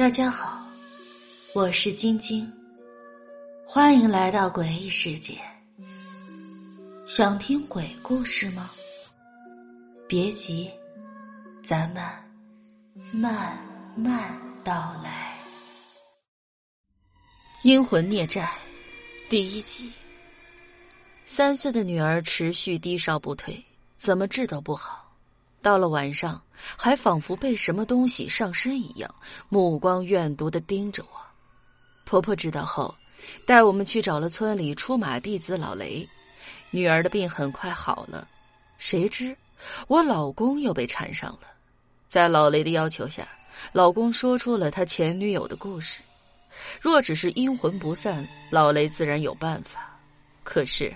[0.00, 0.66] 大家好，
[1.54, 2.50] 我是晶晶，
[3.66, 5.38] 欢迎来到诡异世界。
[7.04, 8.70] 想听鬼故事吗？
[10.08, 10.70] 别急，
[11.62, 12.02] 咱们
[13.12, 13.58] 慢
[13.94, 14.32] 慢
[14.64, 15.36] 道来。
[17.62, 18.50] 阴魂孽债
[19.28, 19.92] 第一集。
[21.26, 23.62] 三岁的女儿持续低烧不退，
[23.98, 24.99] 怎么治都不好。
[25.62, 26.40] 到了晚上，
[26.76, 29.14] 还仿佛被什么东西上身一样，
[29.48, 31.20] 目光怨毒的盯着我。
[32.04, 32.94] 婆婆知道后，
[33.46, 36.08] 带我们去找了村里出马弟子老雷。
[36.70, 38.26] 女儿的病很快好了，
[38.78, 39.36] 谁知
[39.86, 41.40] 我老公又被缠上了。
[42.08, 43.28] 在老雷的要求下，
[43.72, 46.00] 老公说出了他前女友的故事。
[46.80, 49.98] 若只是阴魂不散，老雷自然有办法。
[50.42, 50.94] 可是，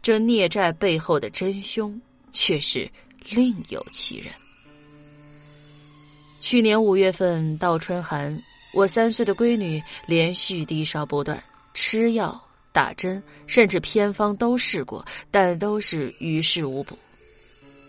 [0.00, 2.00] 这孽债背后的真凶
[2.32, 2.90] 却是……
[3.30, 4.32] 另有其人。
[6.40, 8.38] 去年五月份到春寒，
[8.74, 12.38] 我三岁的闺女连续低烧不断，吃药、
[12.70, 16.98] 打针，甚至偏方都试过，但都是于事无补。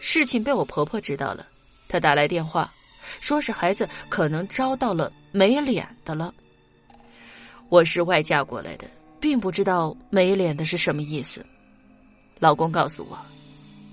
[0.00, 1.46] 事情被我婆婆知道了，
[1.88, 2.72] 她打来电话，
[3.20, 6.32] 说是孩子可能招到了没脸的了。
[7.68, 8.88] 我是外嫁过来的，
[9.20, 11.44] 并不知道没脸的是什么意思。
[12.38, 13.18] 老公告诉我。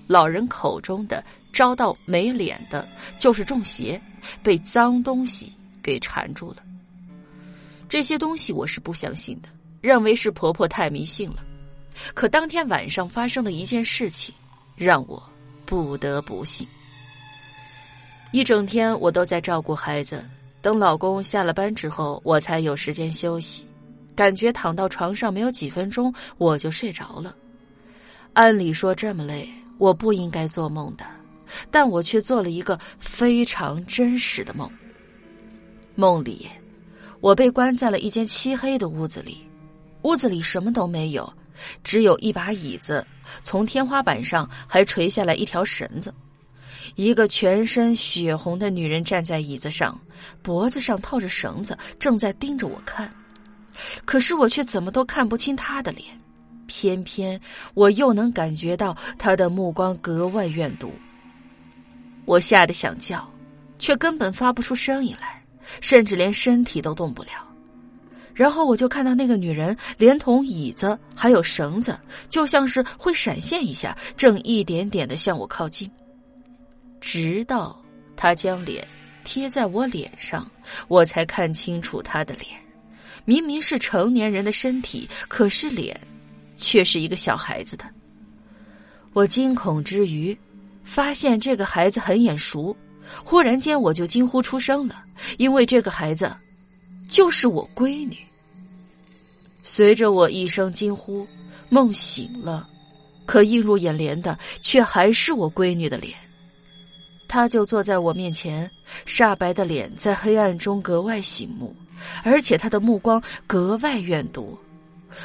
[0.06, 2.86] 老人口中的招到没脸的，
[3.18, 4.00] 就是中邪，
[4.42, 6.58] 被脏东西给缠住了。
[7.88, 9.48] 这些东西我是不相信的，
[9.80, 11.44] 认为是婆婆太迷信了。
[12.14, 14.34] 可当天晚上发生的一件事情，
[14.74, 15.22] 让我
[15.64, 16.66] 不得不信。
[18.32, 20.24] 一整天我都在照顾孩子，
[20.60, 23.66] 等老公下了班之后，我才有时间休息。
[24.14, 27.34] 感觉躺到床上没有几分钟，我就睡着了。
[28.32, 29.48] 按理说这么累。
[29.78, 31.04] 我不应该做梦的，
[31.70, 34.70] 但我却做了一个非常真实的梦。
[35.94, 36.48] 梦里，
[37.20, 39.38] 我被关在了一间漆黑的屋子里，
[40.02, 41.32] 屋子里什么都没有，
[41.82, 43.06] 只有一把椅子，
[43.42, 46.12] 从天花板上还垂下来一条绳子。
[46.94, 49.98] 一个全身血红的女人站在椅子上，
[50.42, 53.10] 脖子上套着绳子，正在盯着我看，
[54.04, 56.18] 可是我却怎么都看不清她的脸。
[56.66, 57.40] 偏偏
[57.74, 60.92] 我又能感觉到他的目光格外怨毒，
[62.24, 63.28] 我吓得想叫，
[63.78, 65.42] 却根本发不出声音来，
[65.80, 67.30] 甚至连身体都动不了。
[68.34, 75.90] 然后我就看到那个女人连同椅子还有绳子，就像是会闪现一下，正一点点的向我靠近，
[77.00, 77.82] 直到
[78.14, 78.86] 她将脸
[79.24, 80.46] 贴在我脸上，
[80.88, 82.50] 我才看清楚她的脸，
[83.24, 85.98] 明明是成年人的身体，可是脸。
[86.56, 87.84] 却是一个小孩子的。
[89.12, 90.36] 我惊恐之余，
[90.84, 92.76] 发现这个孩子很眼熟，
[93.24, 95.02] 忽然间我就惊呼出声了，
[95.38, 96.30] 因为这个孩子
[97.08, 98.16] 就是我闺女。
[99.62, 101.26] 随着我一声惊呼，
[101.68, 102.68] 梦醒了，
[103.24, 106.14] 可映入眼帘的却还是我闺女的脸。
[107.26, 108.70] 她就坐在我面前，
[109.04, 111.74] 煞白的脸在黑暗中格外醒目，
[112.22, 114.56] 而且她的目光格外怨毒。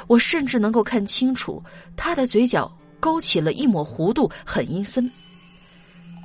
[0.08, 1.64] 我甚至能够看清楚，
[1.96, 5.10] 他的嘴角勾起了一抹弧度，很阴森。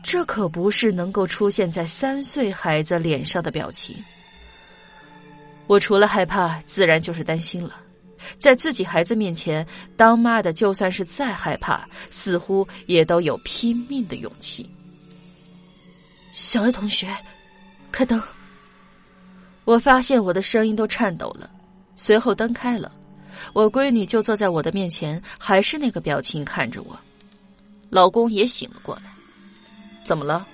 [0.03, 3.97] 这可不是能够出现在三岁孩子脸上的表情。
[5.67, 7.75] 我除了害怕，自然就是担心了。
[8.39, 14.69] 在自己孩子面前，当妈的就算是再害怕，似乎也都有拼命的勇气。
[16.33, 17.09] 小爱同学，
[17.91, 18.23] 开灯。
[19.65, 21.51] 我发现我的声音都颤抖了，
[21.97, 22.93] 随后灯开了。
[23.53, 26.99] 我闺女就坐在我的面前，还是那个表情看着我。
[27.91, 29.13] 老公也醒了过来，
[30.05, 30.47] 怎么了？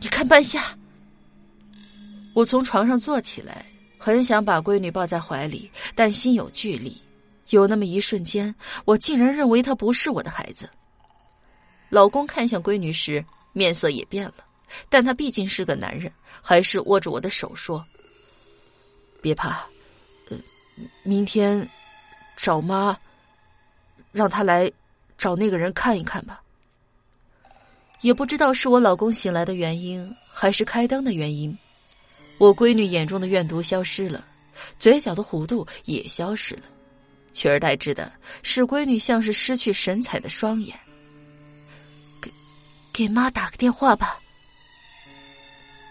[0.00, 0.62] 你看半夏。
[2.32, 3.66] 我从床上坐起来，
[3.98, 6.96] 很想把闺女抱在怀里，但心有距离。
[7.48, 10.70] 有那么一瞬间，我竟然认为她不是我的孩子。
[11.88, 14.34] 老公看向闺女时，面色也变了，
[14.88, 16.10] 但他毕竟是个男人，
[16.40, 17.84] 还是握着我的手说
[19.20, 19.66] ：“别怕。”
[21.02, 21.68] 明天
[22.36, 22.96] 找妈，
[24.12, 24.70] 让她来
[25.18, 26.40] 找那个人看一看吧。
[28.00, 31.56] 也不知道是我老公醒来的原因，还是开灯的原因，
[32.38, 34.24] 我闺女眼中的怨毒消失了，
[34.78, 36.62] 嘴角的弧度也消失了，
[37.32, 38.10] 取而代之的
[38.42, 40.74] 是闺女像是失去神采的双眼。
[42.22, 42.32] 给
[42.90, 44.18] 给妈打个电话吧。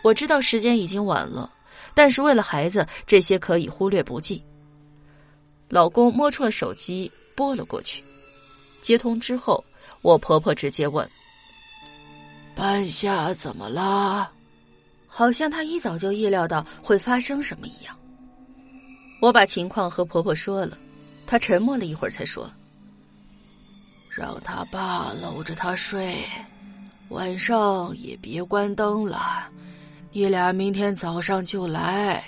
[0.01, 1.53] 我知道时间已经晚了，
[1.94, 4.44] 但是为了孩子，这些可以忽略不计。
[5.69, 8.04] 老公摸出了手机，拨了过去。
[8.81, 9.63] 接通之后，
[10.01, 11.07] 我婆婆直接问
[12.56, 14.31] ：“半夏怎么了？”
[15.06, 17.95] 好像她一早就意料到会发生什么一样。
[19.21, 20.77] 我把情况和婆婆说了，
[21.27, 22.50] 她沉默了一会儿才说
[24.10, 26.24] ：“让他爸搂着她睡，
[27.10, 29.48] 晚上也别关灯了。
[30.12, 32.24] 你俩明天早上就来。”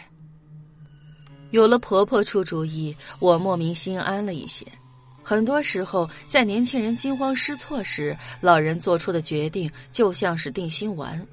[1.51, 4.65] 有了婆婆出主意，我莫名心安了一些。
[5.23, 11.25] 很多时候，在年轻人惊慌失措时，老人做出的决定就像是定心丸。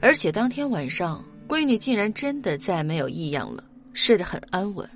[0.00, 3.62] 而且当天晚上，闺女竟然真的再没有异样了，
[3.92, 4.88] 睡得很安稳。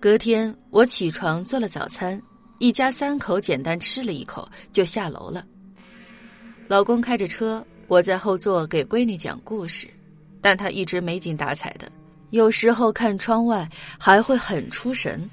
[0.00, 2.20] 隔天，我起床做了早餐，
[2.58, 5.46] 一家三口简单吃了一口就下楼了。
[6.68, 9.88] 老公开着车，我在后座给闺女讲故事，
[10.40, 11.90] 但她一直没精打采的，
[12.30, 13.68] 有时候看窗外
[13.98, 15.28] 还会很出神。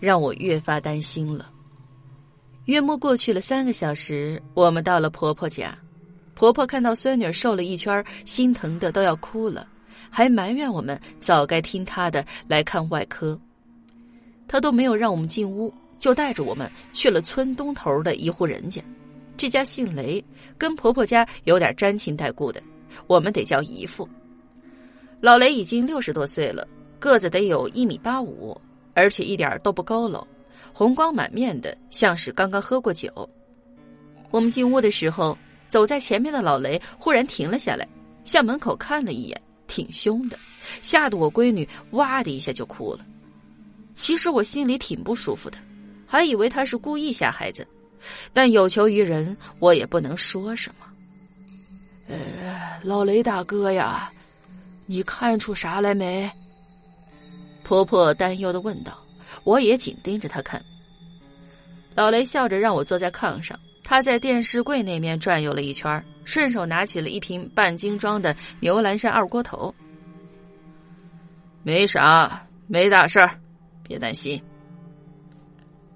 [0.00, 1.50] 让我越发担心了。
[2.66, 5.74] 约莫过去了三个小时，我们到了婆婆家。
[6.34, 9.66] 婆婆看到孙女瘦了一圈，心疼的都要哭了，
[10.10, 13.40] 还埋怨我们早该听她的来看外科。
[14.46, 18.82] 她都没有让我们进屋，就带着我们去了村东头的一户人家。
[19.38, 20.22] 这家姓雷，
[20.58, 22.62] 跟婆婆家有点沾亲带故的，
[23.06, 24.06] 我们得叫姨父。
[25.20, 26.66] 老雷已经六十多岁了，
[26.98, 28.60] 个子得有一米八五。
[28.96, 30.24] 而且一点都不佝偻，
[30.72, 33.28] 红光满面的，像是刚刚喝过酒。
[34.30, 37.84] 我们进屋的时候，走在前面的老雷忽然停了下来，
[38.24, 40.38] 向门口看了一眼，挺凶的，
[40.80, 43.04] 吓得我闺女哇的一下就哭了。
[43.94, 45.58] 其实我心里挺不舒服的，
[46.06, 47.66] 还以为他是故意吓孩子，
[48.32, 50.86] 但有求于人，我也不能说什么。
[52.06, 54.08] 呃，老雷大哥呀，
[54.86, 56.30] 你看出啥来没？
[57.62, 58.98] 婆婆担忧的问道
[59.44, 60.62] ：“我也紧盯着她看。”
[61.94, 69.74] 老雷笑着让我坐在炕上，他在电视柜那面转悠了一圈，顺手拿起了一瓶半斤装的牛栏山二锅头。
[71.62, 73.38] 没啥，没大事儿，
[73.86, 74.42] 别担心。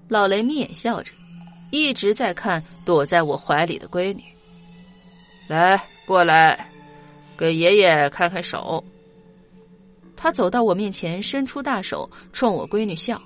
[0.07, 1.13] 老雷眯眼笑着，
[1.69, 4.23] 一直在看躲在我怀里的闺女。
[5.47, 6.68] 来，过来，
[7.39, 8.83] 给爷爷看看手。
[10.17, 13.17] 他走到我面前，伸出大手，冲我闺女笑。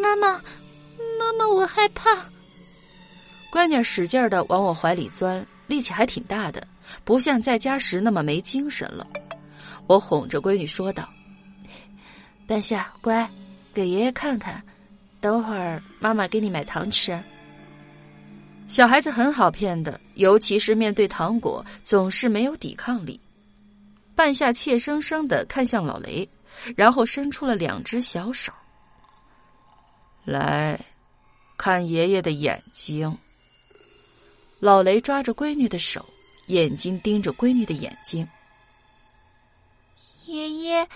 [0.00, 0.40] 妈妈，
[1.18, 2.24] 妈妈，我害怕。
[3.52, 6.64] 闺女使劲的往我怀里钻，力气还挺大的，
[7.02, 9.04] 不像在家时那么没精神了。
[9.88, 11.08] 我哄着闺女说道
[12.46, 13.28] ：“半夏，乖，
[13.74, 14.62] 给爷爷看看。
[15.20, 17.20] 等会儿妈妈给你买糖吃。”
[18.72, 23.20] 小孩子很好骗的，尤其是面对糖果，总是没有抵抗力。
[24.14, 26.26] 半夏怯生生的看向老雷，
[26.74, 28.50] 然后伸出了两只小手。
[30.24, 30.80] 来，
[31.58, 33.14] 看爷爷的眼睛。
[34.58, 36.02] 老雷抓着闺女的手，
[36.46, 38.26] 眼睛盯着闺女的眼睛。
[40.24, 40.88] 爷爷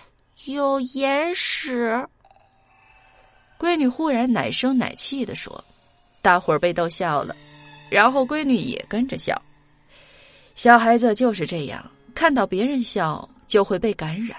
[0.47, 2.09] 有眼屎。
[3.59, 5.63] 闺女忽然奶声奶气的说
[6.23, 7.37] ：“大伙儿被逗笑了，
[7.89, 9.41] 然后闺女也跟着笑。
[10.55, 11.85] 小孩子就是这样。”
[12.17, 14.39] 看到别人笑就会被感染。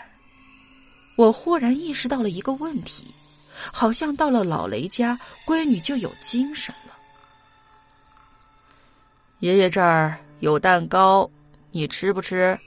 [1.15, 3.13] 我忽然意识到了一个问题，
[3.71, 5.15] 好像到了老雷家，
[5.45, 6.93] 闺女就有精神了。
[9.41, 11.29] 爷爷这儿有蛋糕，
[11.69, 12.59] 你吃不吃？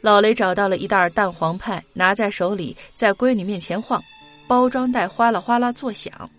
[0.00, 4.02] 老雷找到了一袋蛋黄派，拿在手里，在闺女面前晃，
[4.46, 6.30] 包装袋哗啦哗啦作响。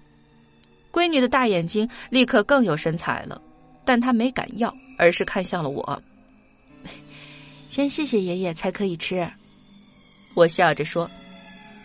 [0.96, 3.42] 闺女的大眼睛立刻更有神采了，
[3.84, 6.02] 但她没敢要，而是看向了我。
[7.68, 9.30] 先谢谢爷爷才可以吃，
[10.36, 11.12] 我笑着说。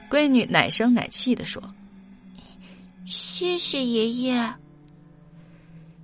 [0.08, 1.60] 闺女奶声奶气的说
[3.04, 4.54] ：“谢谢爷爷。”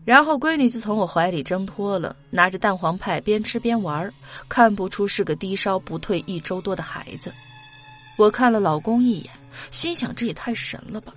[0.04, 4.12] 然后闺女就从我怀里挣脱了，拿着蛋黄派边吃边玩，
[4.48, 7.32] 看不出是个低烧不退一周多的孩子。
[8.16, 9.30] 我看了老公一眼，
[9.70, 11.14] 心想这也太神了吧！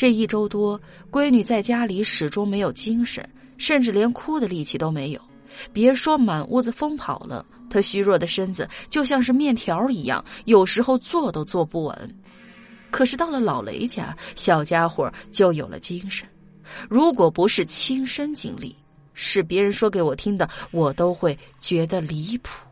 [0.00, 0.80] 这一周多，
[1.10, 3.22] 闺女在家里始终没有精神，
[3.58, 5.20] 甚至连哭的力气都没有。
[5.74, 12.16] 别说满屋子疯跑了，她虚弱的身子就像是面条一样，有时候坐都坐不稳。
[12.90, 16.26] 可是到了老雷家，小家伙就有了精神。
[16.88, 18.74] 如果不是亲身经历，
[19.12, 22.66] 是别人说给我听的，我都会觉得离谱。